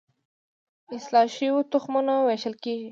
[0.87, 2.79] د اصلاح شویو تخمونو ویشل کیږي